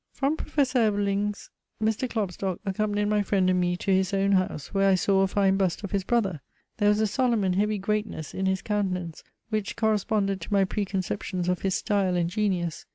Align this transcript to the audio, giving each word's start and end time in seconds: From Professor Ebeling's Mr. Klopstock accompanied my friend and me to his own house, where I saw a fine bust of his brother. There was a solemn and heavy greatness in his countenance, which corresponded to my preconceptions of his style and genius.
From 0.13 0.35
Professor 0.35 0.79
Ebeling's 0.79 1.51
Mr. 1.79 2.09
Klopstock 2.09 2.59
accompanied 2.65 3.05
my 3.05 3.21
friend 3.21 3.47
and 3.51 3.59
me 3.61 3.77
to 3.77 3.93
his 3.93 4.15
own 4.15 4.31
house, 4.31 4.73
where 4.73 4.89
I 4.89 4.95
saw 4.95 5.21
a 5.21 5.27
fine 5.27 5.57
bust 5.57 5.83
of 5.83 5.91
his 5.91 6.03
brother. 6.03 6.41
There 6.77 6.89
was 6.89 7.01
a 7.01 7.05
solemn 7.05 7.43
and 7.43 7.55
heavy 7.55 7.77
greatness 7.77 8.33
in 8.33 8.47
his 8.47 8.63
countenance, 8.63 9.23
which 9.49 9.75
corresponded 9.75 10.41
to 10.41 10.51
my 10.53 10.65
preconceptions 10.65 11.47
of 11.47 11.61
his 11.61 11.75
style 11.75 12.15
and 12.15 12.31
genius. 12.31 12.87